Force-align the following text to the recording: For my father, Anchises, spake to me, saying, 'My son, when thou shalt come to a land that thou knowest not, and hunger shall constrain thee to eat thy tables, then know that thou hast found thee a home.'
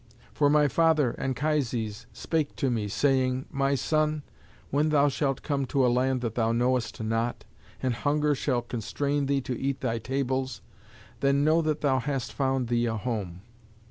For 0.33 0.49
my 0.49 0.67
father, 0.67 1.13
Anchises, 1.19 2.07
spake 2.11 2.55
to 2.55 2.71
me, 2.71 2.87
saying, 2.87 3.45
'My 3.51 3.75
son, 3.75 4.23
when 4.71 4.89
thou 4.89 5.09
shalt 5.09 5.43
come 5.43 5.67
to 5.67 5.85
a 5.85 5.89
land 5.93 6.21
that 6.21 6.33
thou 6.33 6.51
knowest 6.51 7.03
not, 7.03 7.45
and 7.83 7.93
hunger 7.93 8.33
shall 8.33 8.63
constrain 8.63 9.27
thee 9.27 9.41
to 9.41 9.55
eat 9.59 9.81
thy 9.81 9.99
tables, 9.99 10.61
then 11.19 11.43
know 11.43 11.61
that 11.61 11.81
thou 11.81 11.99
hast 11.99 12.33
found 12.33 12.67
thee 12.67 12.87
a 12.87 12.97
home.' 12.97 13.43